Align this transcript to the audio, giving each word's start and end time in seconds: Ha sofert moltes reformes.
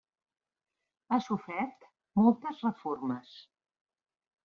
Ha 1.09 1.19
sofert 1.27 1.87
moltes 2.23 2.67
reformes. 2.69 3.39